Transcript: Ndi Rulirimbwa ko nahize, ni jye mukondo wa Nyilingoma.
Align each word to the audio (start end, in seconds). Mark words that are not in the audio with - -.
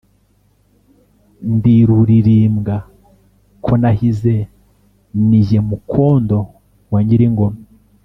Ndi 1.53 1.75
Rulirimbwa 1.87 2.75
ko 3.63 3.71
nahize, 3.81 4.35
ni 5.27 5.39
jye 5.47 5.59
mukondo 5.69 6.37
wa 6.93 6.99
Nyilingoma. 7.07 7.59